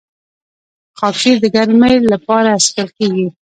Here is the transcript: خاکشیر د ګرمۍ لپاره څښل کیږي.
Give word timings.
خاکشیر 0.99 1.35
د 1.41 1.45
ګرمۍ 1.55 1.95
لپاره 2.13 2.49
څښل 2.65 2.89
کیږي. 2.97 3.27